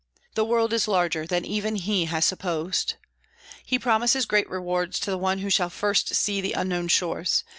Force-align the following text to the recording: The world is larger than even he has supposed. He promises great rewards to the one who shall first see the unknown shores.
The 0.33 0.43
world 0.43 0.73
is 0.73 0.87
larger 0.87 1.27
than 1.27 1.45
even 1.45 1.75
he 1.75 2.05
has 2.05 2.25
supposed. 2.25 2.95
He 3.63 3.77
promises 3.77 4.25
great 4.25 4.49
rewards 4.49 4.99
to 5.01 5.11
the 5.11 5.15
one 5.19 5.37
who 5.37 5.51
shall 5.51 5.69
first 5.69 6.15
see 6.15 6.41
the 6.41 6.53
unknown 6.53 6.87
shores. 6.87 7.43